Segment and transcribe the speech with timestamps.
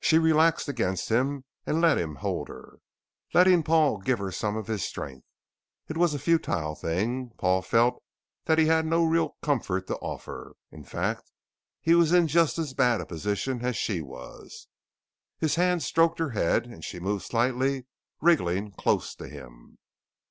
[0.03, 2.79] She relaxed against him and let him hold her;
[3.35, 5.27] letting Paul give her some of his strength.
[5.89, 8.01] It was a futile thing, Paul felt
[8.45, 10.53] that he had no real comfort to offer.
[10.71, 11.29] In fact
[11.81, 14.67] he was in just as bad a position as she was.
[15.37, 17.85] His hand stroked her head, and she moved slightly,
[18.21, 19.77] wriggling close to him.